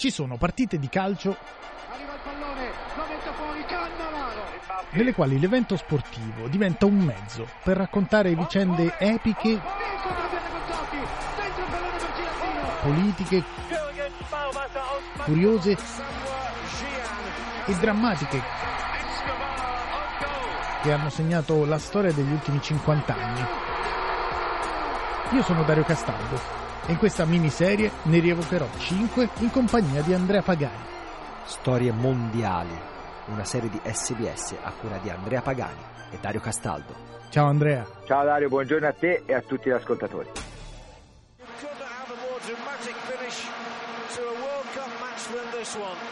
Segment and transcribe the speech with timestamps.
[0.00, 1.36] Ci sono partite di calcio
[4.92, 9.60] nelle quali l'evento sportivo diventa un mezzo per raccontare vicende epiche,
[12.80, 13.44] politiche,
[15.24, 15.76] curiose
[17.66, 18.42] e drammatiche
[20.80, 23.44] che hanno segnato la storia degli ultimi 50 anni.
[25.32, 30.88] Io sono Dario Castaldo in questa miniserie ne rievocherò 5 in compagnia di Andrea Pagani.
[31.44, 32.76] Storie mondiali,
[33.26, 35.80] una serie di SBS a cura di Andrea Pagani
[36.10, 36.94] e Dario Castaldo.
[37.30, 37.86] Ciao Andrea.
[38.06, 40.28] Ciao Dario, buongiorno a te e a tutti gli ascoltatori.
[45.16, 46.09] Sulle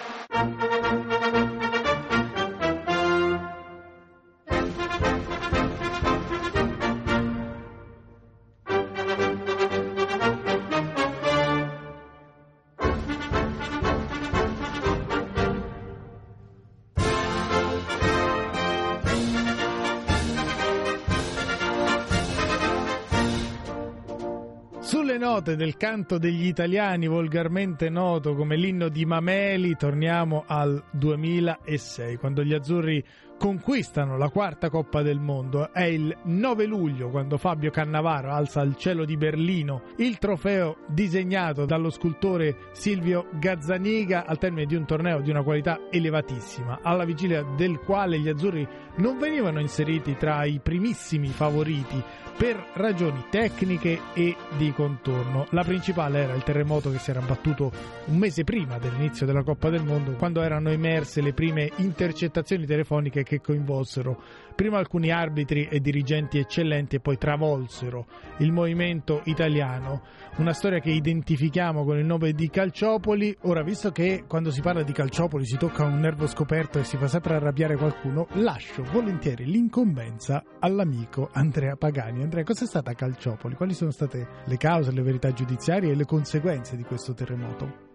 [25.38, 32.42] note del canto degli italiani, volgarmente noto come l'inno di Mameli, torniamo al 2006, quando
[32.42, 33.04] gli azzurri
[33.38, 35.72] conquistano la quarta Coppa del Mondo.
[35.72, 41.64] È il 9 luglio quando Fabio Cannavaro alza al cielo di Berlino il trofeo disegnato
[41.64, 47.44] dallo scultore Silvio Gazzaniga al termine di un torneo di una qualità elevatissima, alla vigilia
[47.56, 52.02] del quale gli azzurri non venivano inseriti tra i primissimi favoriti
[52.38, 55.46] per ragioni tecniche e di contorno.
[55.50, 57.72] La principale era il terremoto che si era abbattuto
[58.04, 63.24] un mese prima dell'inizio della Coppa del Mondo, quando erano emerse le prime intercettazioni telefoniche
[63.24, 68.06] che coinvolsero prima alcuni arbitri e dirigenti eccellenti e poi travolsero
[68.38, 70.02] il movimento italiano.
[70.36, 73.36] Una storia che identifichiamo con il nome di Calciopoli.
[73.42, 76.96] Ora, visto che quando si parla di Calciopoli si tocca un nervo scoperto e si
[76.96, 82.27] fa sempre arrabbiare qualcuno, lascio volentieri l'incombenza all'amico Andrea Pagani.
[82.28, 83.54] Andrea, cos'è stata Calciopoli?
[83.54, 87.86] Quali sono state le cause, le verità giudiziarie e le conseguenze di questo terremoto?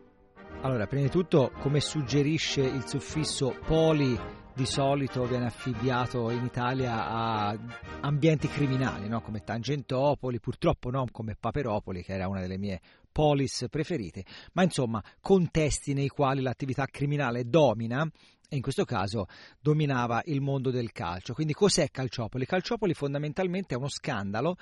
[0.61, 4.19] Allora, prima di tutto, come suggerisce il suffisso poli
[4.55, 7.55] di solito viene affibbiato in Italia a
[8.01, 9.21] ambienti criminali, no?
[9.21, 15.03] come Tangentopoli, purtroppo non come Paperopoli, che era una delle mie polis preferite, ma insomma
[15.21, 18.09] contesti nei quali l'attività criminale domina
[18.53, 19.25] e in questo caso
[19.59, 21.33] dominava il mondo del calcio.
[21.33, 22.45] Quindi cos'è Calciopoli?
[22.45, 24.57] Calciopoli fondamentalmente è uno scandalo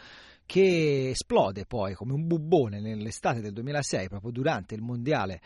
[0.45, 5.41] che esplode poi come un bubbone nell'estate del 2006, proprio durante il mondiale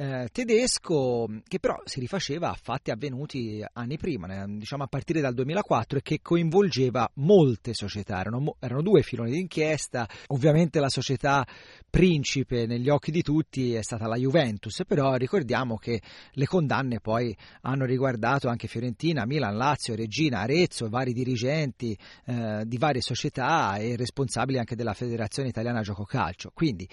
[0.00, 5.34] eh, tedesco che però si rifaceva a fatti avvenuti anni prima, diciamo a partire dal
[5.34, 11.44] 2004 e che coinvolgeva molte società, erano, erano due filoni d'inchiesta, ovviamente la società
[11.90, 16.00] principe negli occhi di tutti è stata la Juventus, però ricordiamo che
[16.30, 22.78] le condanne poi hanno riguardato anche Fiorentina, Milan, Lazio, Regina, Arezzo, vari dirigenti eh, di
[22.78, 26.52] varie società e responsabili anche della Federazione Italiana Gioco Calcio.
[26.54, 26.88] Quindi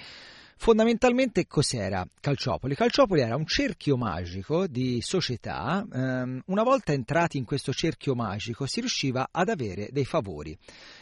[0.58, 2.08] Fondamentalmente cos'era?
[2.20, 2.76] Calciopoli?
[2.76, 8.66] Calciopoli era un cerchio magico di società, ehm, una volta entrati in questo cerchio magico
[8.66, 10.58] si riusciva ad avere dei favori.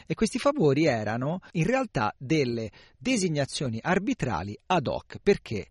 [0.06, 5.68] E questi favori erano in realtà delle designazioni arbitrali ad hoc perché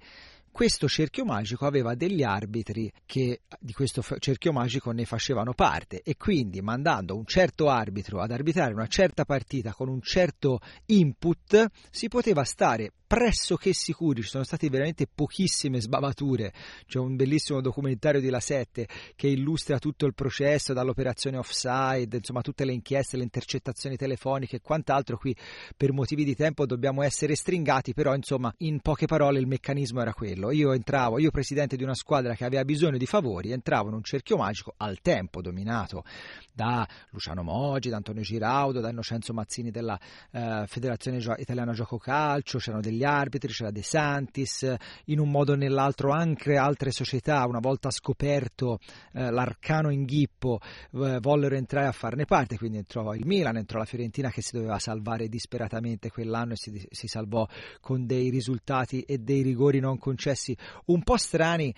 [0.54, 6.02] questo cerchio magico aveva degli arbitri che di questo cerchio magico ne facevano parte.
[6.04, 11.66] E quindi mandando un certo arbitro ad arbitrare una certa partita con un certo input
[11.90, 16.52] si poteva stare pressoché sicuri, ci sono state veramente pochissime sbavature.
[16.88, 22.42] C'è un bellissimo documentario di La 7 che illustra tutto il processo dall'operazione offside, insomma
[22.42, 25.20] tutte le inchieste, le intercettazioni telefoniche e quant'altro.
[25.20, 25.36] Qui
[25.78, 30.16] per motivi di tempo dobbiamo essere stringati, però insomma in poche parole il meccanismo era
[30.16, 30.50] quello.
[30.50, 34.04] Io entravo, io presidente di una squadra che aveva bisogno di favori, entravo in un
[34.04, 36.04] cerchio magico al tempo dominato
[36.52, 40.00] da Luciano Moggi, da Antonio Giraudo, da Innocenzo Mazzini della
[40.32, 44.76] eh, Federazione Italiana Gioco Calcio, c'erano degli arbitri, c'era De Santis,
[45.06, 48.80] in un modo o nell'altro anche altre società, una volta scoperto
[49.14, 50.60] eh, l'arcano inghippo,
[50.94, 54.56] eh, vollero entrare a farne parte, quindi entrò il Milan, entrò la Fiorentina che si
[54.56, 57.48] doveva salvare disperatamente quell'anno e si, si salvò
[57.80, 60.56] con dei risultati e dei rigori non concessi
[60.86, 61.74] un po' strani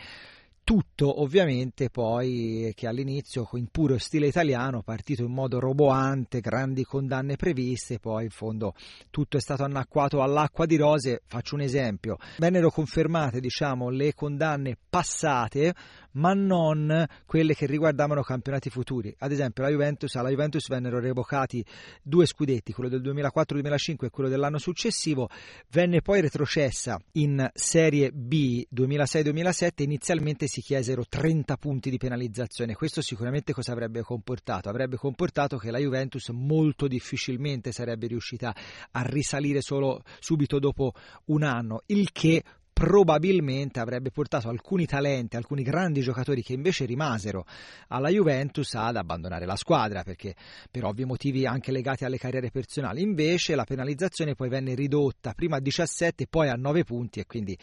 [0.66, 7.36] Tutto ovviamente poi che all'inizio in puro stile italiano, partito in modo roboante, grandi condanne
[7.36, 8.74] previste, poi in fondo
[9.12, 11.22] tutto è stato annacquato all'acqua di rose.
[11.28, 15.76] Faccio un esempio, vennero confermate diciamo le condanne passate
[16.16, 19.14] ma non quelle che riguardavano campionati futuri.
[19.20, 21.64] Ad esempio, la Juventus, alla Juventus vennero revocati
[22.02, 25.30] due scudetti, quello del 2004-2005 e quello dell'anno successivo,
[25.72, 32.76] venne poi retrocessa in Serie B 2006-2007, inizialmente si chiesero 30 punti di penalizzazione.
[32.76, 34.70] Questo sicuramente cosa avrebbe comportato?
[34.70, 38.56] Avrebbe comportato che la Juventus molto difficilmente sarebbe riuscita
[38.92, 40.94] a risalire solo subito dopo
[41.26, 42.44] un anno, il che
[42.76, 47.46] probabilmente avrebbe portato alcuni talenti, alcuni grandi giocatori che invece rimasero
[47.88, 50.36] alla Juventus ad abbandonare la squadra perché
[50.70, 53.02] per ovvi motivi anche legati alle carriere personali.
[53.02, 57.26] Invece la penalizzazione poi venne ridotta prima a 17 e poi a 9 punti e
[57.26, 57.58] quindi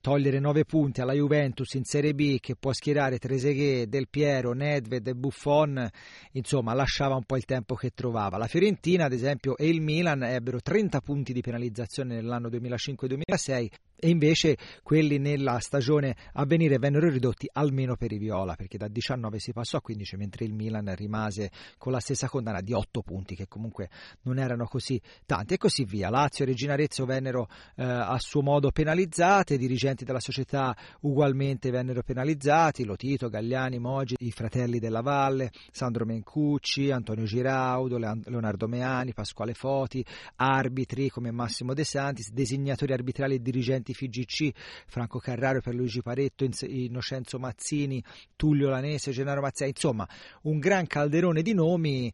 [0.00, 5.06] togliere 9 punti alla Juventus in Serie B che può schierare Trezeguet, Del Piero, Nedved
[5.06, 5.88] e Buffon,
[6.32, 8.38] insomma lasciava un po' il tempo che trovava.
[8.38, 13.68] La Fiorentina ad esempio e il Milan ebbero 30 punti di penalizzazione nell'anno 2005-2006
[14.00, 18.86] e invece quelli nella stagione a venire vennero ridotti almeno per i Viola perché da
[18.86, 23.02] 19 si passò a 15 mentre il Milan rimase con la stessa condanna di 8
[23.02, 23.90] punti che comunque
[24.22, 28.42] non erano così tanti e così via Lazio e Regina Arezzo vennero eh, a suo
[28.42, 35.50] modo penalizzate dirigenti della società ugualmente vennero penalizzati Lotito, Gagliani, Moggi, i fratelli della Valle
[35.70, 40.04] Sandro Mencucci, Antonio Giraudo Leonardo Meani, Pasquale Foti
[40.36, 44.50] arbitri come Massimo De Santis designatori arbitrali e dirigenti FIGC,
[44.86, 48.02] Franco Carraro, per Luigi Paretto, Innocenzo Mazzini,
[48.36, 50.08] Tullio Lanese, Gennaro Mazzei, insomma
[50.42, 52.12] un gran calderone di nomi.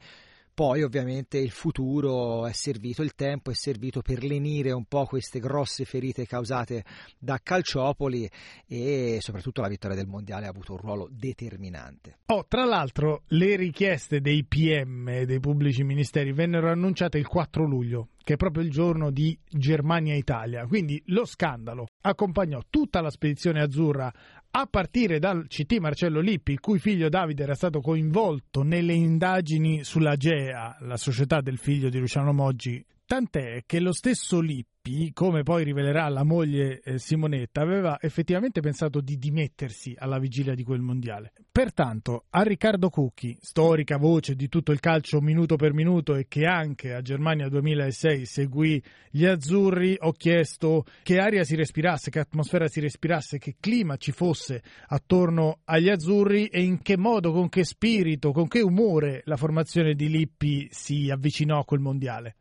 [0.54, 5.40] Poi ovviamente il futuro è servito, il tempo è servito per lenire un po' queste
[5.40, 6.84] grosse ferite causate
[7.18, 8.30] da Calciopoli
[8.64, 12.18] e soprattutto la vittoria del Mondiale ha avuto un ruolo determinante.
[12.26, 18.10] Oh, tra l'altro le richieste dei PM, dei pubblici ministeri, vennero annunciate il 4 luglio
[18.24, 20.66] che è proprio il giorno di Germania-Italia.
[20.66, 24.10] Quindi lo scandalo accompagnò tutta la spedizione azzurra
[24.56, 29.82] a partire dal CT Marcello Lippi, il cui figlio Davide era stato coinvolto nelle indagini
[29.82, 34.72] sulla GEA, la società del figlio di Luciano Moggi, tant'è che lo stesso Lippi
[35.14, 40.62] come poi rivelerà la moglie eh, Simonetta, aveva effettivamente pensato di dimettersi alla vigilia di
[40.62, 41.32] quel mondiale.
[41.50, 46.44] Pertanto, a Riccardo Cucchi, storica voce di tutto il calcio minuto per minuto e che
[46.44, 52.68] anche a Germania 2006 seguì gli azzurri, ho chiesto che aria si respirasse, che atmosfera
[52.68, 57.64] si respirasse, che clima ci fosse attorno agli azzurri e in che modo, con che
[57.64, 62.36] spirito, con che umore la formazione di Lippi si avvicinò a quel mondiale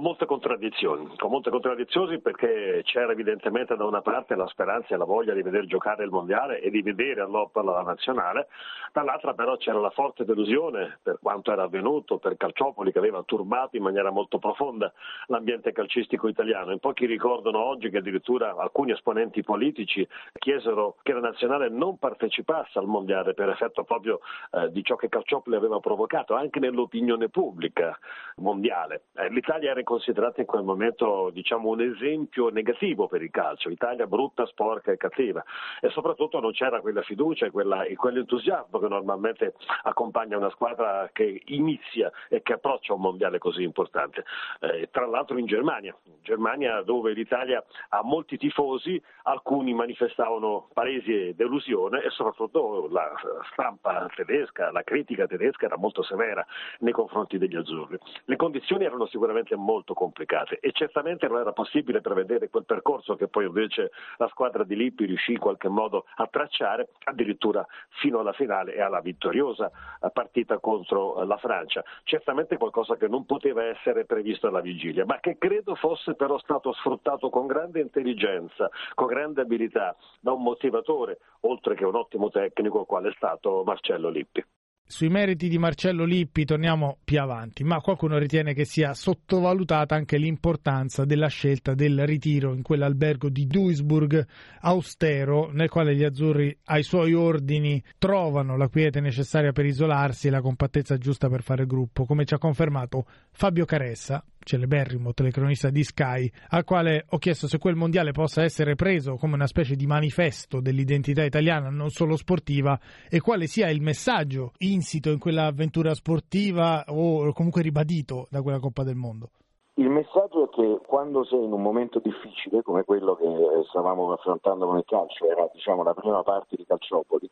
[0.00, 4.96] con molte contraddizioni, con molte contraddizioni perché c'era evidentemente da una parte la speranza e
[4.96, 8.48] la voglia di vedere giocare il mondiale e di vedere all'Opera la nazionale,
[8.94, 13.76] dall'altra però c'era la forte delusione per quanto era avvenuto per Calciopoli che aveva turbato
[13.76, 14.90] in maniera molto profonda
[15.26, 16.72] l'ambiente calcistico italiano.
[16.72, 20.06] In pochi ricordano oggi che addirittura alcuni esponenti politici
[20.38, 24.20] chiesero che la nazionale non partecipasse al mondiale per effetto proprio
[24.52, 27.98] eh, di ciò che Calciopoli aveva provocato anche nell'opinione pubblica
[28.36, 29.02] mondiale.
[29.14, 33.70] Eh, L'Italia era viene considerata in quel momento diciamo, un esempio negativo per il calcio,
[33.70, 35.42] Italia brutta, sporca e cattiva
[35.80, 41.10] e soprattutto non c'era quella fiducia e, quella, e quell'entusiasmo che normalmente accompagna una squadra
[41.12, 44.22] che inizia e che approccia un mondiale così importante.
[44.60, 45.92] Eh, tra l'altro in Germania,
[46.22, 53.12] Germania dove l'Italia ha molti tifosi, alcuni manifestavano palesi delusione e soprattutto la
[53.50, 56.46] stampa tedesca, la critica tedesca era molto severa
[56.78, 57.98] nei confronti degli azzurri.
[58.26, 63.14] Le condizioni erano sicuramente molto molto complicate e certamente non era possibile prevedere quel percorso
[63.14, 67.64] che poi invece la squadra di Lippi riuscì in qualche modo a tracciare addirittura
[68.00, 69.70] fino alla finale e alla vittoriosa
[70.12, 71.84] partita contro la Francia.
[72.02, 76.72] Certamente qualcosa che non poteva essere previsto alla vigilia, ma che credo fosse però stato
[76.72, 82.84] sfruttato con grande intelligenza, con grande abilità da un motivatore, oltre che un ottimo tecnico
[82.84, 84.44] quale è stato Marcello Lippi.
[84.90, 90.16] Sui meriti di Marcello Lippi torniamo più avanti, ma qualcuno ritiene che sia sottovalutata anche
[90.16, 94.26] l'importanza della scelta del ritiro in quell'albergo di Duisburg
[94.62, 100.30] austero, nel quale gli azzurri ai suoi ordini trovano la quiete necessaria per isolarsi e
[100.30, 105.84] la compattezza giusta per fare gruppo, come ci ha confermato Fabio Caressa, celeberrimo telecronista di
[105.84, 109.86] Sky, al quale ho chiesto se quel mondiale possa essere preso come una specie di
[109.86, 112.78] manifesto dell'identità italiana, non solo sportiva,
[113.08, 118.82] e quale sia il messaggio insito in quell'avventura sportiva o comunque ribadito da quella Coppa
[118.82, 119.30] del Mondo.
[119.74, 123.24] Il messaggio è che quando sei in un momento difficile come quello che
[123.68, 127.30] stavamo affrontando con il calcio, era diciamo, la prima parte di Calciopoli,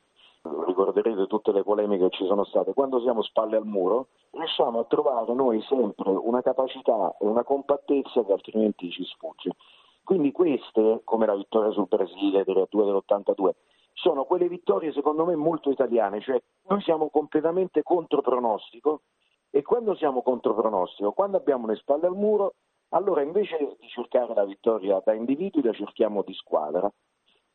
[0.67, 4.85] ricorderete tutte le polemiche che ci sono state, quando siamo spalle al muro riusciamo a
[4.85, 9.53] trovare noi sempre una capacità e una compattezza che altrimenti ci sfugge.
[10.05, 13.51] Quindi queste, come la vittoria sul Brasile 3-2 dell'82,
[13.93, 19.03] sono quelle vittorie secondo me molto italiane, cioè noi siamo completamente contro pronostico
[19.51, 22.55] e quando siamo contro pronostico, quando abbiamo le spalle al muro,
[22.91, 26.91] allora invece di cercare la vittoria da individui la cerchiamo di squadra.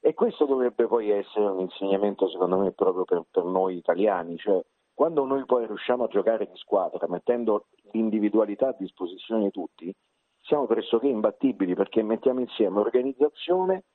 [0.06, 4.62] E questo dovrebbe poi essere un insegnamento secondo me proprio per, per noi italiani, cioè
[4.94, 9.96] quando noi poi riusciamo a giocare di squadra mettendo l'individualità a disposizione di tutti,
[10.42, 13.86] siamo pressoché imbattibili perché mettiamo insieme organizzazione,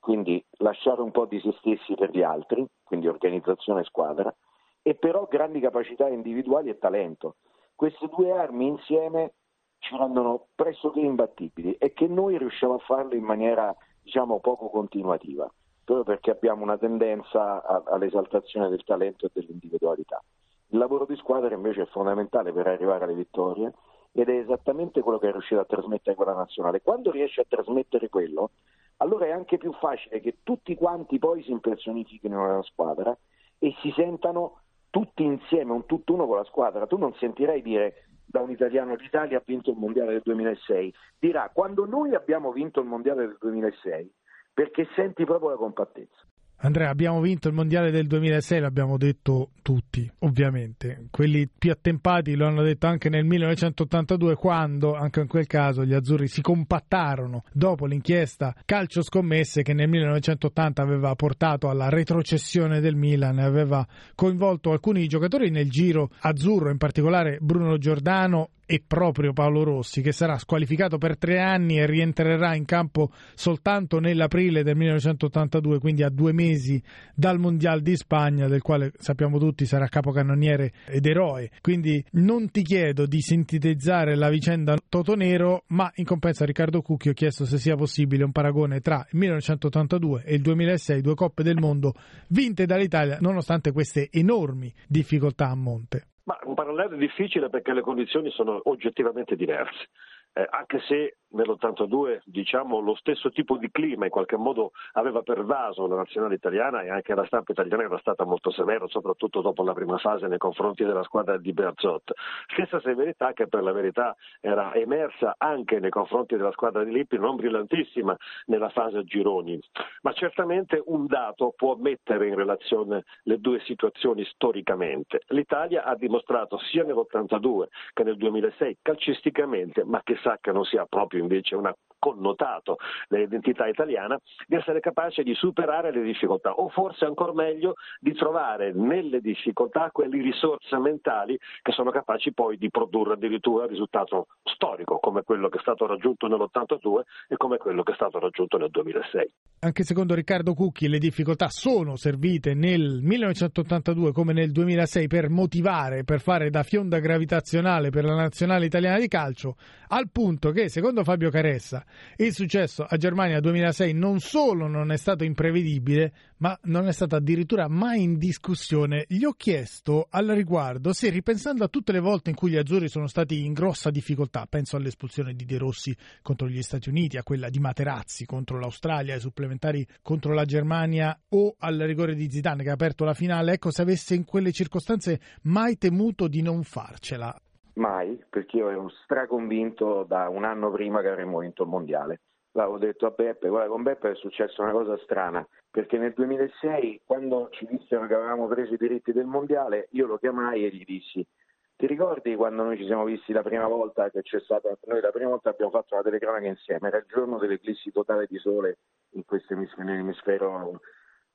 [0.00, 4.34] quindi lasciare un po' di se stessi per gli altri, quindi organizzazione e squadra,
[4.82, 7.36] e però grandi capacità individuali e talento.
[7.76, 9.34] Queste due armi insieme
[9.78, 15.50] ci rendono pressoché imbattibili e che noi riusciamo a farlo in maniera diciamo poco continuativa,
[15.84, 20.22] proprio perché abbiamo una tendenza a, all'esaltazione del talento e dell'individualità.
[20.68, 23.72] Il lavoro di squadra invece è fondamentale per arrivare alle vittorie
[24.12, 26.82] ed è esattamente quello che è riuscito a trasmettere quella nazionale.
[26.82, 28.50] Quando riesce a trasmettere quello,
[28.98, 33.16] allora è anche più facile che tutti quanti poi si impersonifichino nella squadra
[33.58, 36.86] e si sentano tutti insieme, un tutt'uno con la squadra.
[36.86, 41.50] Tu non sentirai dire da un italiano l'Italia ha vinto il mondiale del 2006, dirà
[41.52, 44.12] quando noi abbiamo vinto il mondiale del 2006
[44.54, 46.26] perché senti proprio la compattezza.
[46.64, 51.06] Andrea, abbiamo vinto il mondiale del 2006, l'abbiamo detto tutti, ovviamente.
[51.10, 55.92] Quelli più attempati lo hanno detto anche nel 1982, quando, anche in quel caso, gli
[55.92, 62.94] azzurri si compattarono dopo l'inchiesta calcio scommesse che nel 1980 aveva portato alla retrocessione del
[62.94, 69.34] Milan e aveva coinvolto alcuni giocatori nel giro azzurro, in particolare Bruno Giordano e proprio
[69.34, 74.76] Paolo Rossi, che sarà squalificato per tre anni e rientrerà in campo soltanto nell'aprile del
[74.76, 76.82] 1982, quindi a due mesi
[77.14, 81.50] dal Mondial di Spagna, del quale sappiamo tutti sarà capocannoniere ed eroe.
[81.60, 87.10] Quindi non ti chiedo di sintetizzare la vicenda Totonero, ma in compenso a Riccardo Cucchi
[87.10, 91.42] ho chiesto se sia possibile un paragone tra il 1982 e il 2006, due coppe
[91.42, 91.92] del mondo
[92.28, 96.06] vinte dall'Italia, nonostante queste enormi difficoltà a monte.
[96.24, 99.88] Ma un parallelo è difficile perché le condizioni sono oggettivamente diverse.
[100.32, 105.86] Eh, anche se nell'82 diciamo, lo stesso tipo di clima in qualche modo aveva pervaso
[105.86, 109.72] la nazionale italiana e anche la stampa italiana era stata molto severa, soprattutto dopo la
[109.72, 112.12] prima fase nei confronti della squadra di Berzot.
[112.46, 117.18] Stessa severità che per la verità era emersa anche nei confronti della squadra di Lippi,
[117.18, 119.60] non brillantissima nella fase a gironi,
[120.02, 125.22] ma certamente un dato può mettere in relazione le due situazioni storicamente.
[125.28, 130.86] L'Italia ha dimostrato sia nell'82 che nel 2006 calcisticamente, ma che sa che non sia
[130.86, 132.78] proprio invece una connotato
[133.10, 134.18] l'identità italiana,
[134.48, 139.90] di essere capace di superare le difficoltà o forse ancora meglio di trovare nelle difficoltà
[139.92, 145.48] quelle risorse mentali che sono capaci poi di produrre addirittura un risultato storico come quello
[145.48, 149.30] che è stato raggiunto nell'82 e come quello che è stato raggiunto nel 2006.
[149.60, 156.02] Anche secondo Riccardo Cucchi le difficoltà sono servite nel 1982 come nel 2006 per motivare,
[156.02, 159.54] per fare da fionda gravitazionale per la nazionale italiana di calcio,
[159.88, 161.84] al punto che secondo Fabio Caressa
[162.16, 167.16] il successo a Germania 2006 non solo non è stato imprevedibile, ma non è stato
[167.16, 169.04] addirittura mai in discussione.
[169.08, 172.88] Gli ho chiesto al riguardo se, ripensando a tutte le volte in cui gli azzurri
[172.88, 177.22] sono stati in grossa difficoltà, penso all'espulsione di De Rossi contro gli Stati Uniti, a
[177.22, 182.62] quella di Materazzi contro l'Australia, ai supplementari contro la Germania o al rigore di Zidane
[182.62, 186.64] che ha aperto la finale, ecco se avesse in quelle circostanze mai temuto di non
[186.64, 187.36] farcela.
[187.74, 192.20] Mai, perché io ero straconvinto da un anno prima che avremmo vinto il mondiale.
[192.52, 197.00] L'avevo detto a Beppe, guarda con Beppe è successa una cosa strana, perché nel 2006
[197.06, 200.84] quando ci dissero che avevamo preso i diritti del mondiale, io lo chiamai e gli
[200.84, 201.26] dissi,
[201.74, 205.10] ti ricordi quando noi ci siamo visti la prima volta che c'è stata, noi la
[205.10, 208.78] prima volta abbiamo fatto una telecronaca insieme, era il giorno dell'eclissi totale di sole
[209.14, 210.78] in questo nell'emisfero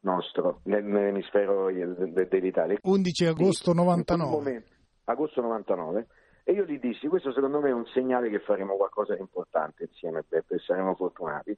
[0.01, 2.77] nostro, nell'emisfero dell'Italia.
[2.79, 4.29] 11 agosto 99.
[4.29, 4.71] Momento,
[5.05, 6.07] agosto 99
[6.49, 9.83] e io gli dissi, questo secondo me è un segnale che faremo qualcosa di importante
[9.83, 11.57] insieme Beppe e saremo fortunati.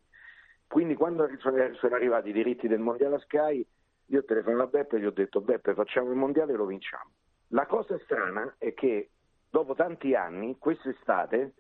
[0.66, 3.64] Quindi quando sono arrivati i diritti del Mondiale a Sky,
[4.08, 7.12] io telefono a Beppe e gli ho detto, Beppe facciamo il Mondiale e lo vinciamo.
[7.50, 9.12] La cosa strana è che
[9.48, 11.54] dopo tanti anni, quest'estate,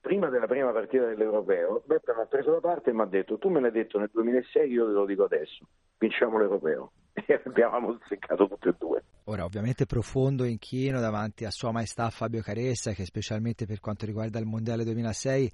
[0.00, 3.38] prima della prima partita dell'Europeo, Beppe mi ha preso da parte e mi ha detto,
[3.38, 5.64] tu me l'hai detto nel 2006, io te lo dico adesso,
[5.98, 6.90] vinciamo l'Europeo.
[7.14, 9.04] E abbiamo seccato tutte e due.
[9.24, 14.38] Ora, ovviamente profondo inchino davanti a Sua Maestà Fabio Caressa, che specialmente per quanto riguarda
[14.38, 15.50] il Mondiale 2006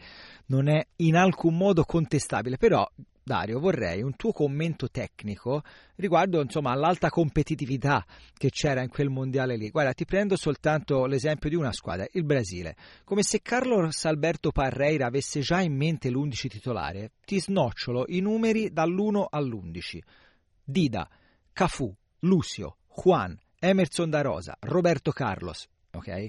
[0.47, 2.89] non è in alcun modo contestabile, però
[3.29, 5.63] Dario, vorrei un tuo commento tecnico
[5.97, 9.69] riguardo insomma, all'alta competitività che c'era in quel mondiale lì.
[9.69, 12.75] Guarda, ti prendo soltanto l'esempio di una squadra, il Brasile.
[13.05, 18.73] Come se Carlos Alberto Parreira avesse già in mente l'11 titolare, ti snocciolo i numeri
[18.73, 19.99] dall'1 all'11.
[20.65, 21.07] Dida,
[21.59, 26.27] Cafu, Lucio, Juan, Emerson da Rosa, Roberto Carlos, ok?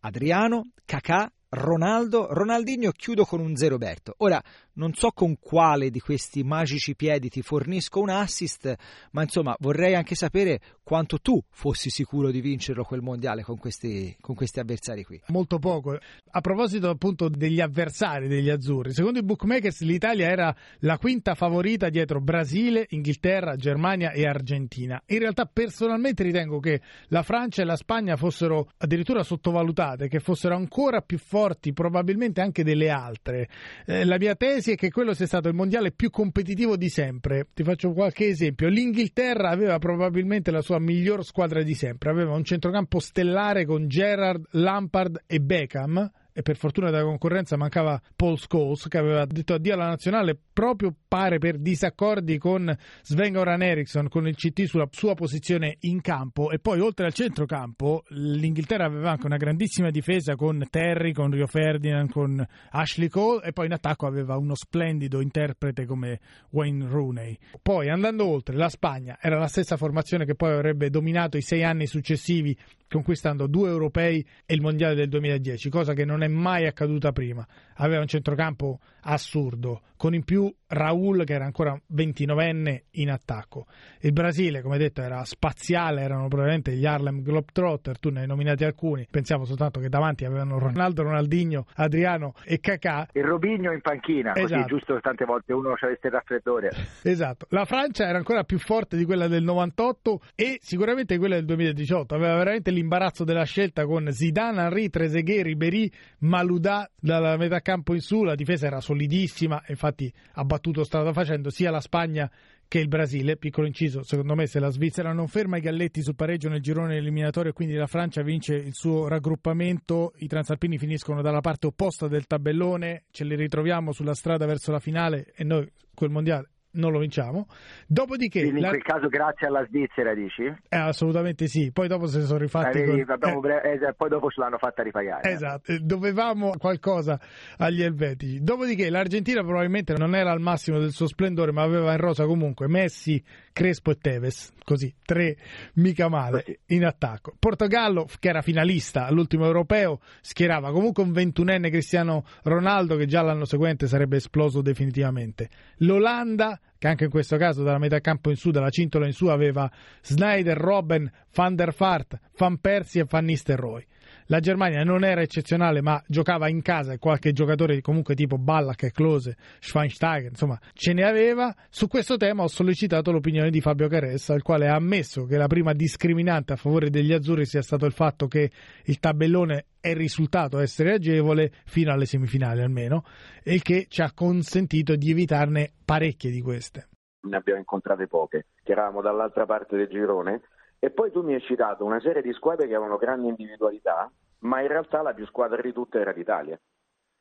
[0.00, 4.12] Adriano, Cacà, Ronaldo, Ronaldinho chiudo con un zero Berto.
[4.18, 4.44] Ora,
[4.78, 8.74] non so con quale di questi magici piedi ti fornisco un assist,
[9.10, 14.16] ma insomma vorrei anche sapere quanto tu fossi sicuro di vincerlo quel mondiale con questi,
[14.20, 15.20] con questi avversari qui.
[15.26, 15.98] Molto poco.
[16.30, 21.88] A proposito appunto degli avversari degli azzurri, secondo i bookmakers l'Italia era la quinta favorita
[21.90, 25.02] dietro Brasile, Inghilterra, Germania e Argentina.
[25.06, 30.54] In realtà personalmente ritengo che la Francia e la Spagna fossero addirittura sottovalutate, che fossero
[30.54, 33.48] ancora più forti probabilmente anche delle altre.
[33.84, 37.48] Eh, la mia tesi è che quello sia stato il mondiale più competitivo di sempre.
[37.54, 38.68] Ti faccio qualche esempio.
[38.68, 42.10] L'Inghilterra aveva probabilmente la sua miglior squadra di sempre.
[42.10, 48.00] Aveva un centrocampo stellare con Gerrard, Lampard e Beckham e per fortuna della concorrenza mancava
[48.14, 53.60] Paul Scholes che aveva detto addio alla nazionale proprio pare per disaccordi con Sven Goran
[53.60, 58.84] Eriksson con il CT sulla sua posizione in campo e poi oltre al centrocampo l'Inghilterra
[58.84, 63.66] aveva anche una grandissima difesa con Terry, con Rio Ferdinand, con Ashley Cole e poi
[63.66, 67.36] in attacco aveva uno splendido interprete come Wayne Rooney.
[67.60, 71.64] Poi andando oltre la Spagna era la stessa formazione che poi avrebbe dominato i sei
[71.64, 72.56] anni successivi
[72.88, 77.46] conquistando due europei e il mondiale del 2010, cosa che non è mai accaduta prima.
[77.76, 83.66] Aveva un centrocampo assurdo, con in più Raul che era ancora 29enne in attacco.
[84.00, 88.64] Il Brasile, come detto, era spaziale, erano probabilmente gli Harlem Globetrotter, tu ne hai nominati
[88.64, 93.08] alcuni, pensiamo soltanto che davanti avevano Ronaldo, Ronaldinho, Adriano e Cacà.
[93.12, 94.54] Il Robigno in panchina, esatto.
[94.54, 96.70] così giusto tante volte uno avesse il raffreddore.
[97.02, 101.44] Esatto, la Francia era ancora più forte di quella del 98 e sicuramente quella del
[101.46, 107.94] 2018, aveva veramente l'imbarazzo della scelta con Zidane, Henry, Trezeguet, Ribéry, Malouda dalla metà campo
[107.94, 112.30] in su, la difesa era solidissima, infatti ha battuto strada facendo sia la Spagna
[112.66, 113.36] che il Brasile.
[113.36, 116.96] Piccolo inciso, secondo me se la Svizzera non ferma i Galletti sul pareggio nel girone
[116.96, 122.08] eliminatorio e quindi la Francia vince il suo raggruppamento, i transalpini finiscono dalla parte opposta
[122.08, 126.92] del tabellone, ce li ritroviamo sulla strada verso la finale e noi quel mondiale non
[126.92, 127.46] lo vinciamo.
[127.86, 128.68] Dopodiché, Quindi in la...
[128.70, 130.42] quel caso grazie alla Svizzera dici?
[130.42, 131.70] Eh, assolutamente sì.
[131.72, 132.78] Poi dopo se sono rifatti.
[132.78, 133.50] Eh, con...
[133.50, 133.78] eh.
[133.80, 135.30] Eh, poi dopo ce l'hanno fatta ripagare.
[135.30, 135.78] Esatto, eh.
[135.80, 137.20] dovevamo qualcosa
[137.58, 138.42] agli elvetici.
[138.42, 142.68] Dopodiché l'Argentina probabilmente non era al massimo del suo splendore, ma aveva in rosa comunque
[142.68, 144.52] Messi, Crespo e Tevez.
[144.64, 145.36] Così, tre
[145.74, 146.58] mica male così.
[146.66, 147.34] in attacco.
[147.38, 153.46] Portogallo, che era finalista all'ultimo europeo, schierava comunque un ventunenne Cristiano Ronaldo che già l'anno
[153.46, 155.48] seguente sarebbe esploso definitivamente.
[155.78, 159.26] L'Olanda che anche in questo caso dalla metà campo in su, dalla cintola in su,
[159.26, 159.70] aveva
[160.02, 163.86] Snyder, Robben, Van der Fart, Van Persie e Van Nistelrooy.
[164.30, 168.90] La Germania non era eccezionale, ma giocava in casa e qualche giocatore comunque tipo Ballack,
[168.90, 171.54] Klose, Schweinsteiger, insomma, ce ne aveva.
[171.70, 175.46] Su questo tema ho sollecitato l'opinione di Fabio Caressa, il quale ha ammesso che la
[175.46, 178.50] prima discriminante a favore degli azzurri sia stato il fatto che
[178.84, 183.04] il tabellone è risultato essere agevole fino alle semifinali almeno,
[183.42, 186.88] e che ci ha consentito di evitarne parecchie di queste.
[187.22, 190.42] Ne abbiamo incontrate poche, che eravamo dall'altra parte del girone
[190.78, 194.10] e poi tu mi hai citato una serie di squadre che avevano grandi individualità,
[194.40, 196.58] ma in realtà la più squadra di tutte era l'Italia,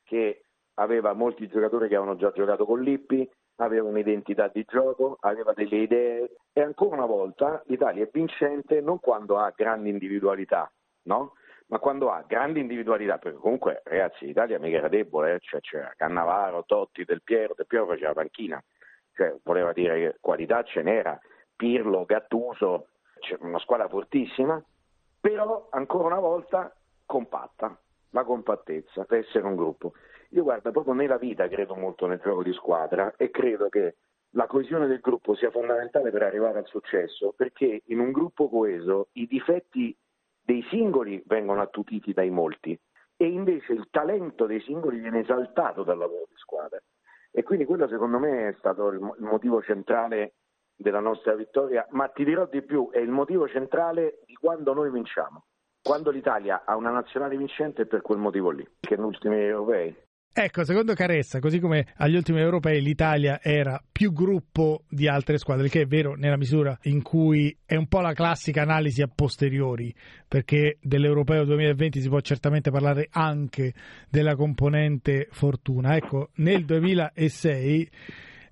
[0.03, 0.43] che
[0.75, 5.77] aveva molti giocatori che avevano già giocato con Lippi, aveva un'identità di gioco, aveva delle
[5.77, 10.71] idee e ancora una volta l'Italia è vincente non quando ha grandi individualità,
[11.03, 11.33] no?
[11.67, 15.39] ma quando ha grandi individualità, perché comunque ragazzi l'Italia mica era debole, eh?
[15.39, 18.63] cioè, c'era Cannavaro, Totti, Del Piero, Del Piero faceva panchina,
[19.13, 21.19] cioè, voleva dire che qualità ce n'era,
[21.55, 22.87] Pirlo, Gattuso,
[23.17, 24.61] c'è una squadra fortissima,
[25.19, 26.73] però ancora una volta
[27.05, 27.77] compatta,
[28.11, 29.93] la compattezza per essere un gruppo.
[30.29, 33.95] Io guarda, proprio nella vita credo molto nel gioco di squadra e credo che
[34.31, 39.07] la coesione del gruppo sia fondamentale per arrivare al successo, perché in un gruppo coeso
[39.13, 39.95] i difetti
[40.41, 42.77] dei singoli vengono attutiti dai molti
[43.17, 46.81] e invece il talento dei singoli viene esaltato dal lavoro di squadra.
[47.31, 50.33] E quindi quello secondo me è stato il motivo centrale
[50.77, 54.91] della nostra vittoria, ma ti dirò di più, è il motivo centrale di quando noi
[54.91, 55.45] vinciamo.
[55.81, 59.95] Quando l'Italia ha una nazionale vincente è per quel motivo lì, che negli ultimi europei.
[60.39, 65.67] Ecco, secondo Caressa, così come agli ultimi europei l'Italia era più gruppo di altre squadre,
[65.67, 69.91] che è vero nella misura in cui è un po' la classica analisi a posteriori,
[70.27, 73.73] perché dell'Europeo 2020 si può certamente parlare anche
[74.11, 75.95] della componente fortuna.
[75.95, 77.89] Ecco, nel 2006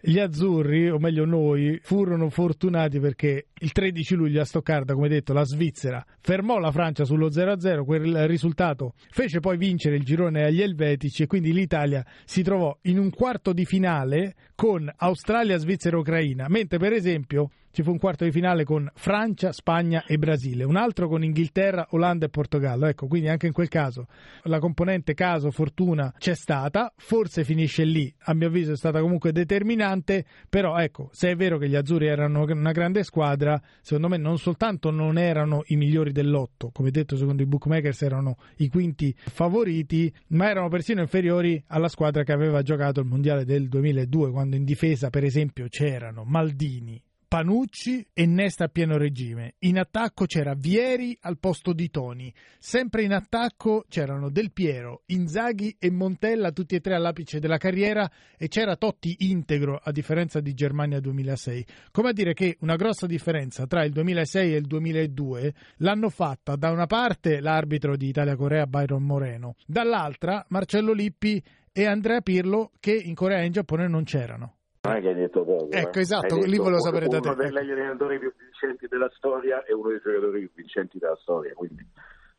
[0.05, 5.33] gli azzurri, o meglio noi, furono fortunati perché il 13 luglio a Stoccarda, come detto,
[5.33, 10.61] la Svizzera fermò la Francia sullo 0-0, quel risultato fece poi vincere il girone agli
[10.61, 15.99] elvetici e quindi l'Italia si trovò in un quarto di finale con Australia, Svizzera e
[15.99, 20.63] Ucraina, mentre per esempio ci fu un quarto di finale con Francia, Spagna e Brasile,
[20.63, 22.85] un altro con Inghilterra, Olanda e Portogallo.
[22.85, 24.07] Ecco, quindi anche in quel caso
[24.43, 29.33] la componente caso fortuna c'è stata, forse finisce lì, a mio avviso è stata comunque
[29.33, 34.15] determinante, però ecco, se è vero che gli azzurri erano una grande squadra, secondo me
[34.15, 39.13] non soltanto non erano i migliori dell'otto, come detto secondo i bookmakers erano i quinti
[39.17, 44.55] favoriti, ma erano persino inferiori alla squadra che aveva giocato il mondiale del 2002, quando
[44.55, 49.55] in difesa per esempio c'erano Maldini, Panucci e Nesta a pieno regime.
[49.59, 52.33] In attacco c'era Vieri al posto di Toni.
[52.57, 58.09] Sempre in attacco c'erano Del Piero, Inzaghi e Montella, tutti e tre all'apice della carriera,
[58.38, 61.65] e c'era Totti integro, a differenza di Germania 2006.
[61.91, 66.55] Come a dire che una grossa differenza tra il 2006 e il 2002 l'hanno fatta
[66.55, 72.93] da una parte l'arbitro di Italia-Corea Byron Moreno, dall'altra Marcello Lippi e Andrea Pirlo che
[72.93, 74.54] in Corea e in Giappone non c'erano.
[74.88, 75.71] Non è che hai detto poco.
[75.71, 76.02] Ecco, eh.
[76.02, 77.28] esatto, lì volevo sapere da te.
[77.30, 81.54] Uno degli allenatori più vincenti della storia e uno dei giocatori più vincenti della storia,
[81.54, 81.88] quindi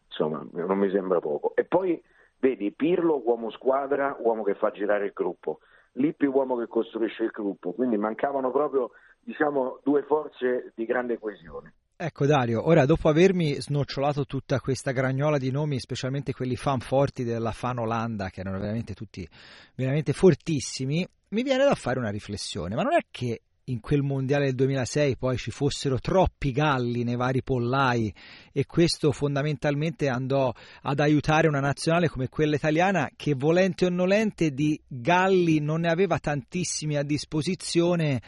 [0.07, 1.55] insomma non mi sembra poco.
[1.55, 2.03] E poi
[2.39, 5.61] vedi Pirlo uomo squadra, uomo che fa girare il gruppo,
[5.93, 11.73] Lippi uomo che costruisce il gruppo, quindi mancavano proprio diciamo due forze di grande coesione.
[11.99, 17.25] Ecco Dario, ora dopo avermi snocciolato tutta questa gragnola di nomi, specialmente quelli fan forti
[17.25, 19.27] della fan Olanda, che erano veramente tutti
[19.75, 24.45] veramente fortissimi, mi viene da fare una riflessione, ma non è che in quel mondiale
[24.45, 28.13] del 2006 poi ci fossero troppi galli nei vari pollai
[28.53, 34.51] e questo fondamentalmente andò ad aiutare una nazionale come quella italiana che volente o nolente
[34.51, 38.21] di galli non ne aveva tantissimi a disposizione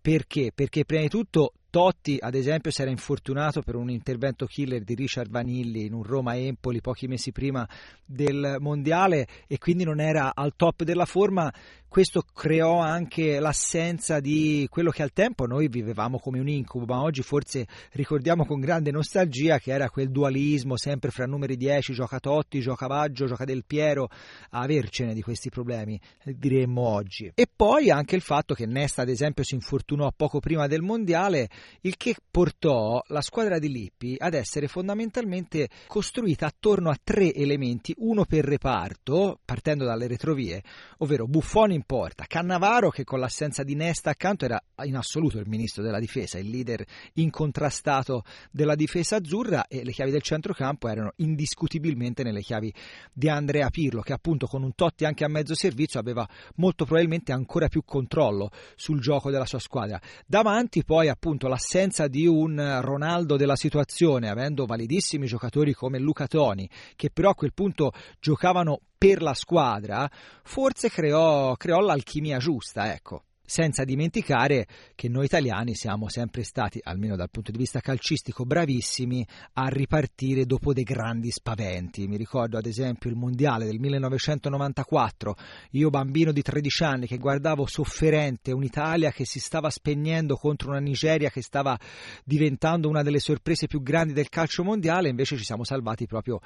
[0.00, 0.52] perché?
[0.54, 4.94] Perché prima di tutto Totti, ad esempio, si era infortunato per un intervento killer di
[4.94, 7.68] Richard Vanilli in un Roma-Empoli pochi mesi prima
[8.06, 11.52] del mondiale e quindi non era al top della forma.
[11.88, 17.00] Questo creò anche l'assenza di quello che al tempo noi vivevamo come un incubo, ma
[17.00, 22.20] oggi forse ricordiamo con grande nostalgia che era quel dualismo sempre fra numeri 10, gioca
[22.20, 24.10] Totti, gioca Baggio, gioca Del Piero,
[24.50, 27.32] avercene di questi problemi, diremmo oggi.
[27.34, 31.48] E poi anche il fatto che Nesta, ad esempio, si infortunò poco prima del mondiale
[31.80, 37.94] il che portò la squadra di Lippi ad essere fondamentalmente costruita attorno a tre elementi,
[37.96, 40.62] uno per reparto, partendo dalle retrovie,
[40.98, 45.48] ovvero Buffoni in porta, Cannavaro che con l'assenza di Nesta accanto era in assoluto il
[45.48, 51.12] ministro della difesa, il leader incontrastato della difesa azzurra e le chiavi del centrocampo erano
[51.16, 52.74] indiscutibilmente nelle chiavi
[53.12, 57.32] di Andrea Pirlo che appunto con un Totti anche a mezzo servizio aveva molto probabilmente
[57.32, 60.00] ancora più controllo sul gioco della sua squadra.
[60.26, 66.68] Davanti poi appunto l'assenza di un Ronaldo della situazione, avendo validissimi giocatori come Luca Toni,
[66.96, 70.10] che però a quel punto giocavano per la squadra,
[70.42, 77.16] forse creò, creò l'alchimia giusta, ecco senza dimenticare che noi italiani siamo sempre stati, almeno
[77.16, 82.06] dal punto di vista calcistico, bravissimi a ripartire dopo dei grandi spaventi.
[82.06, 85.34] Mi ricordo ad esempio il mondiale del 1994,
[85.70, 90.80] io bambino di 13 anni che guardavo sofferente un'Italia che si stava spegnendo contro una
[90.80, 91.78] Nigeria che stava
[92.24, 96.40] diventando una delle sorprese più grandi del calcio mondiale, invece ci siamo salvati proprio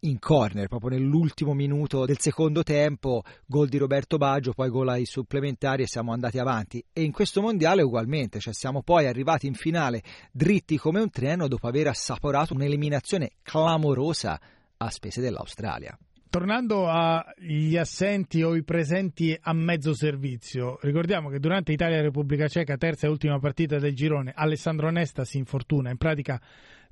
[0.00, 5.06] in corner, proprio nell'ultimo minuto del secondo tempo, gol di Roberto Baggio, poi gol ai
[5.06, 9.46] supplementari e siamo andati andati avanti e in questo mondiale ugualmente, cioè siamo poi arrivati
[9.46, 14.40] in finale dritti come un treno dopo aver assaporato un'eliminazione clamorosa
[14.76, 15.96] a spese dell'Australia.
[16.28, 23.06] Tornando agli assenti o i presenti a mezzo servizio, ricordiamo che durante Italia-Repubblica Ceca, terza
[23.06, 25.90] e ultima partita del girone, Alessandro Nesta si infortuna.
[25.90, 26.40] In pratica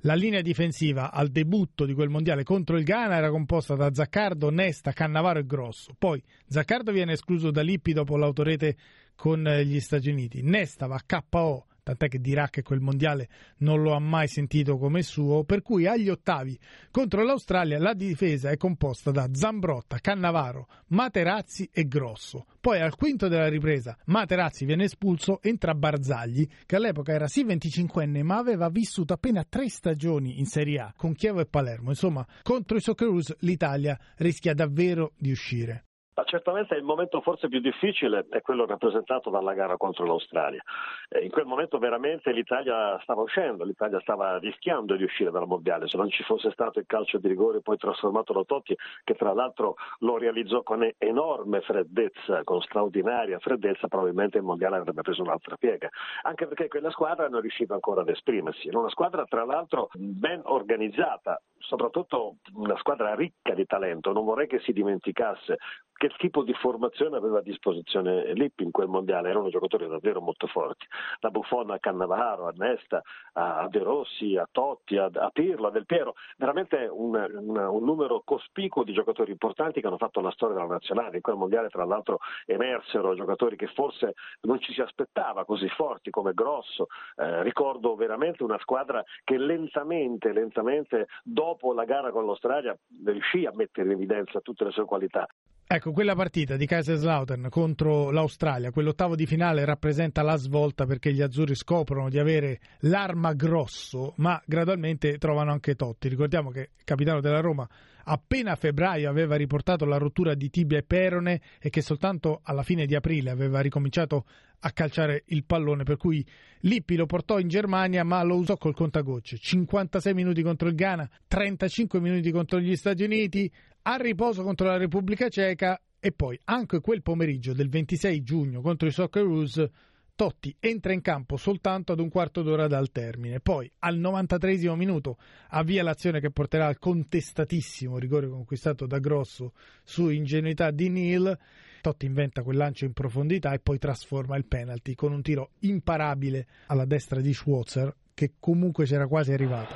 [0.05, 4.49] la linea difensiva al debutto di quel mondiale contro il Ghana era composta da Zaccardo,
[4.49, 5.95] Nesta, Cannavaro e Grosso.
[5.97, 8.75] Poi Zaccardo viene escluso da Lippi dopo l'autorete
[9.15, 10.41] con gli Stati Uniti.
[10.41, 15.03] Nesta va KO tant'è che dirà che quel mondiale non lo ha mai sentito come
[15.03, 16.57] suo, per cui agli ottavi
[16.89, 22.45] contro l'Australia la difesa è composta da Zambrotta, Cannavaro, Materazzi e Grosso.
[22.59, 28.23] Poi al quinto della ripresa Materazzi viene espulso, entra Barzagli, che all'epoca era sì 25enne
[28.23, 31.89] ma aveva vissuto appena tre stagioni in Serie A con Chievo e Palermo.
[31.89, 35.85] Insomma, contro i Socceroos l'Italia rischia davvero di uscire.
[36.15, 40.61] Ma certamente il momento forse più difficile è quello rappresentato dalla gara contro l'Australia.
[41.09, 45.87] Eh, in quel momento veramente l'Italia stava uscendo, l'Italia stava rischiando di uscire dal mondiale,
[45.87, 49.33] se non ci fosse stato il calcio di rigore poi trasformato da Totti, che tra
[49.33, 55.57] l'altro lo realizzò con enorme freddezza, con straordinaria freddezza, probabilmente il mondiale avrebbe preso un'altra
[55.57, 55.89] piega.
[56.23, 58.67] Anche perché quella squadra non riusciva ancora ad esprimersi.
[58.67, 64.11] Era una squadra tra l'altro ben organizzata, soprattutto una squadra ricca di talento.
[64.11, 65.57] Non vorrei che si dimenticasse
[66.03, 70.47] che tipo di formazione aveva a disposizione Lippi in quel mondiale, erano giocatori davvero molto
[70.47, 70.85] forti,
[71.19, 73.01] da Buffon a Cannavaro, a Nesta,
[73.33, 77.83] a De Rossi, a Totti, a, a Pirlo, a Del Piero, veramente un, un, un,
[77.83, 81.69] numero cospicuo di giocatori importanti che hanno fatto la storia della nazionale, in quel mondiale
[81.69, 87.43] tra l'altro emersero giocatori che forse non ci si aspettava così forti come Grosso, eh,
[87.43, 93.87] ricordo veramente una squadra che lentamente, lentamente dopo la gara con l'Australia riuscì a mettere
[93.87, 95.27] in evidenza tutte le sue qualità.
[95.65, 101.21] Ecco, quella partita di Kaiserslautern contro l'Australia, quell'ottavo di finale rappresenta la svolta perché gli
[101.21, 106.09] azzurri scoprono di avere l'arma grosso, ma gradualmente trovano anche Totti.
[106.09, 107.67] Ricordiamo che il capitano della Roma
[108.05, 112.63] appena a febbraio aveva riportato la rottura di tibia e perone e che soltanto alla
[112.63, 114.25] fine di aprile aveva ricominciato
[114.65, 116.25] a calciare il pallone, per cui
[116.61, 119.37] Lippi lo portò in Germania ma lo usò col contagocce.
[119.37, 123.51] 56 minuti contro il Ghana, 35 minuti contro gli Stati Uniti,
[123.83, 128.87] a riposo contro la Repubblica Ceca e poi anche quel pomeriggio del 26 giugno contro
[128.87, 129.69] i Socceroos
[130.15, 133.39] Totti entra in campo soltanto ad un quarto d'ora dal termine.
[133.39, 135.17] Poi al 93 minuto
[135.49, 141.37] avvia l'azione che porterà al contestatissimo rigore conquistato da Grosso su ingenuità di Neil.
[141.83, 146.47] Totti inventa quel lancio in profondità e poi trasforma il penalty con un tiro imparabile
[146.67, 149.75] alla destra di Schwarzer che comunque c'era quasi arrivato.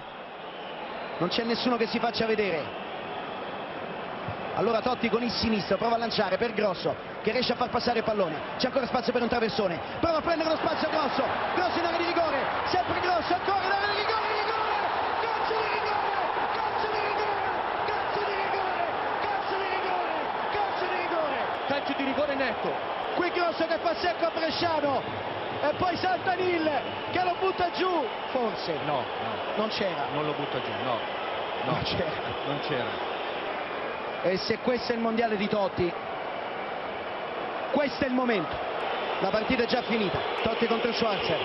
[1.19, 2.63] Non c'è nessuno che si faccia vedere.
[4.55, 7.99] Allora Totti con il sinistro prova a lanciare per Grosso che riesce a far passare
[7.99, 8.55] il pallone.
[8.57, 9.77] C'è ancora spazio per un traversone.
[9.99, 11.25] Prova a prendere lo spazio Grosso.
[11.55, 12.37] Grosso in area di rigore.
[12.71, 14.31] Sempre Grosso ancora in area di rigore.
[15.27, 16.15] Calcio di rigore!
[16.55, 17.43] Calcio di rigore!
[17.83, 18.79] Calcio di rigore!
[19.27, 20.15] Calcio di rigore!
[20.55, 21.39] Calcio di rigore!
[21.87, 22.69] Calcio di rigore netto.
[23.15, 25.01] Qui Grosso che fa secco a Bresciano.
[25.61, 26.69] E poi salta Nil
[27.11, 28.05] che lo butta giù.
[28.31, 29.55] Forse no, no.
[29.55, 30.07] Non c'era.
[30.11, 30.99] Non lo butta giù, no.
[31.63, 31.71] no.
[31.71, 32.21] Non c'era.
[32.45, 32.89] Non c'era.
[34.23, 35.91] E se questo è il mondiale di Totti,
[37.71, 38.55] questo è il momento.
[39.19, 40.19] La partita è già finita.
[40.43, 41.39] Totti contro Schwarzer.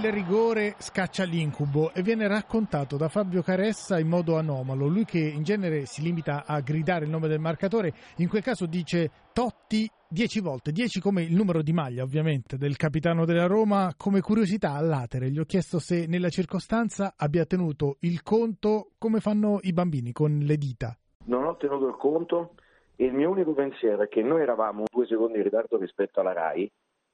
[0.00, 4.86] Quel rigore scaccia l'incubo e viene raccontato da Fabio Caressa in modo anomalo.
[4.86, 8.66] Lui che in genere si limita a gridare il nome del marcatore, in quel caso
[8.66, 13.92] dice Totti dieci volte, dieci come il numero di maglia ovviamente del capitano della Roma.
[13.96, 19.58] Come curiosità all'atere gli ho chiesto se nella circostanza abbia tenuto il conto come fanno
[19.62, 20.96] i bambini con le dita.
[21.24, 22.54] Non ho tenuto il conto
[22.96, 26.70] il mio unico pensiero è che noi eravamo due secondi in ritardo rispetto alla RAI,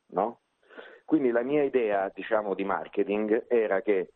[0.09, 0.41] no?
[1.05, 4.13] Quindi la mia idea, diciamo, di marketing era che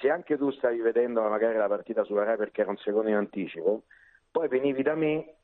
[0.00, 3.14] se anche tu stavi vedendo magari la partita sulla RAI perché era un secondo in
[3.14, 3.84] anticipo,
[4.30, 5.34] poi venivi da me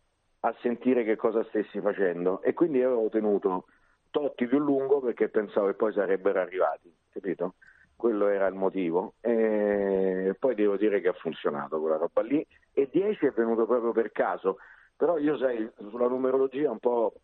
[0.40, 2.42] a sentire che cosa stessi facendo.
[2.42, 3.66] E quindi avevo tenuto
[4.11, 7.55] Totti più lungo perché pensavo che poi sarebbero arrivati, capito?
[7.94, 9.14] Quello era il motivo.
[9.20, 12.44] E poi devo dire che ha funzionato quella roba lì.
[12.72, 14.59] E 10 è venuto proprio per caso,
[14.96, 17.14] però io sai sulla numerologia un po'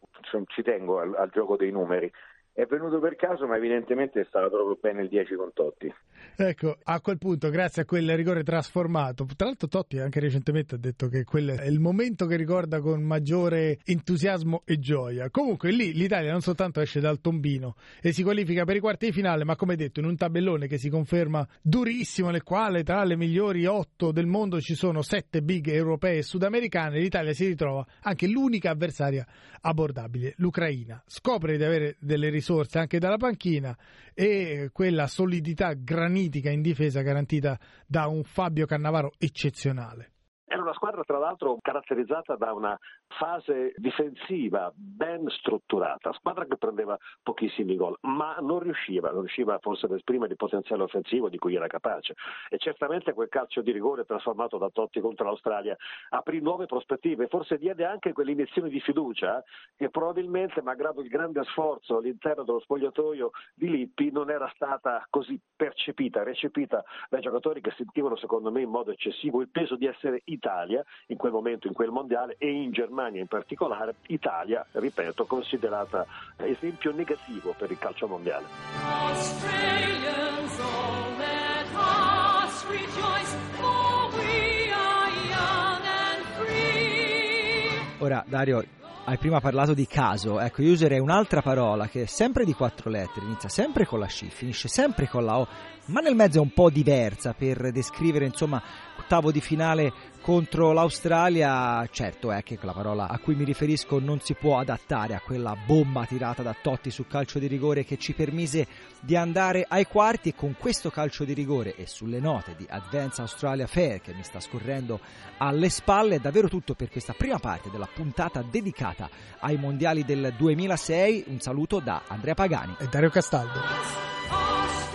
[0.47, 2.11] ci tengo al, al gioco dei numeri
[2.57, 5.93] è venuto per caso, ma evidentemente è stato proprio bene il 10 con Totti.
[6.39, 10.79] Ecco, a quel punto, grazie a quel rigore trasformato, tra l'altro Totti anche recentemente ha
[10.79, 15.29] detto che quello è il momento che ricorda con maggiore entusiasmo e gioia.
[15.29, 19.13] Comunque lì l'Italia non soltanto esce dal tombino e si qualifica per i quarti di
[19.13, 23.17] finale, ma come detto in un tabellone che si conferma durissimo, nel quale tra le
[23.17, 28.27] migliori otto del mondo ci sono sette big europee e sudamericane, l'Italia si ritrova anche
[28.27, 29.27] l'unica avversaria
[29.61, 31.03] abbordabile, l'Ucraina.
[31.07, 33.77] Scopre di avere delle risorse risorse anche dalla panchina
[34.15, 40.13] e quella solidità granitica in difesa garantita da un Fabio Cannavaro eccezionale.
[40.49, 42.79] Era una squadra tra l'altro caratterizzata da una
[43.09, 49.87] fase difensiva ben strutturata, squadra che prendeva pochissimi gol, ma non riusciva, non riusciva forse
[49.87, 52.15] ad esprimere il potenziale offensivo di cui era capace.
[52.49, 55.77] E certamente quel calcio di rigore trasformato da Totti contro l'Australia
[56.11, 59.43] aprì nuove prospettive, forse diede anche quell'iniezione di fiducia
[59.77, 65.41] che probabilmente, malgrado il grande sforzo all'interno dello spogliatoio di Lippi, non era stata così
[65.57, 70.23] percepita, recepita dai giocatori che sentivano secondo me in modo eccessivo il peso di essere
[70.27, 75.25] in Italia in quel momento, in quel mondiale e in Germania in particolare, Italia, ripeto,
[75.25, 78.47] considerata esempio negativo per il calcio mondiale.
[78.85, 87.97] Australians, oh, let us rejoice, for we are young and free.
[87.99, 88.65] Ora, Dario,
[89.09, 92.91] hai prima parlato di caso, ecco io userei un'altra parola che è sempre di quattro
[92.91, 95.47] lettere, inizia sempre con la C, finisce sempre con la O,
[95.87, 98.61] ma nel mezzo è un po' diversa per descrivere insomma
[98.99, 99.93] ottavo di finale
[100.27, 105.15] contro l'Australia, certo è che la parola a cui mi riferisco non si può adattare
[105.15, 108.67] a quella bomba tirata da Totti su calcio di rigore che ci permise
[108.99, 113.21] di andare ai quarti e con questo calcio di rigore e sulle note di Advance
[113.21, 114.99] Australia Fair che mi sta scorrendo
[115.37, 119.09] alle spalle è davvero tutto per questa prima parte della puntata dedicata
[119.39, 121.27] ai mondiali del 2006.
[121.29, 124.86] Un saluto da Andrea Pagani e Dario Castaldo.